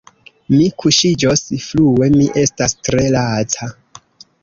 [0.53, 3.73] Mi kuŝiĝos frue, mi estas tre laca.